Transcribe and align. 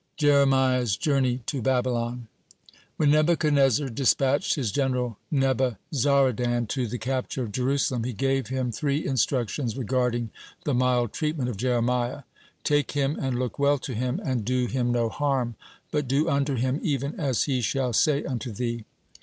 (39) 0.19 0.31
JEREMIAH'S 0.31 0.97
JOURNEY 0.97 1.37
TO 1.45 1.61
BABYLON 1.61 2.27
When 2.97 3.11
Nebuchadnezzar 3.11 3.87
dispatched 3.89 4.55
his 4.55 4.71
general 4.71 5.19
Nebuzaradan 5.31 6.65
to 6.69 6.87
the 6.87 6.97
capture 6.97 7.43
of 7.43 7.51
Jerusalem, 7.51 8.03
he 8.03 8.11
gave 8.13 8.47
him 8.47 8.71
three 8.71 9.05
instructions 9.05 9.77
regarding 9.77 10.31
the 10.65 10.73
mild 10.73 11.13
treatment 11.13 11.49
of 11.51 11.57
Jeremiah: 11.57 12.23
"Take 12.63 12.93
him, 12.93 13.15
and 13.21 13.37
look 13.37 13.59
well 13.59 13.77
to 13.77 13.93
him, 13.93 14.19
and 14.25 14.43
do 14.43 14.65
him 14.65 14.91
no 14.91 15.07
harm; 15.07 15.53
but 15.91 16.07
do 16.07 16.27
unto 16.27 16.55
him 16.55 16.79
even 16.81 17.13
as 17.19 17.43
he 17.43 17.61
shall 17.61 17.93
say 17.93 18.23
unto 18.23 18.51
thee." 18.51 18.85